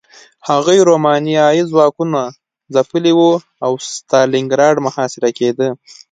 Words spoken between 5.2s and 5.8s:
کېده